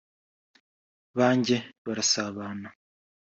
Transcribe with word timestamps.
bajye 1.17 1.57
basabana 1.85 2.69